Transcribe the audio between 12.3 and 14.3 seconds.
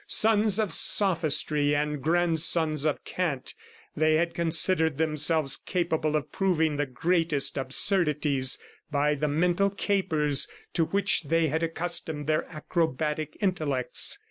acrobatic intellects.